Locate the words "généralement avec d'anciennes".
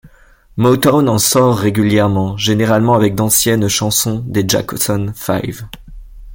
2.35-3.67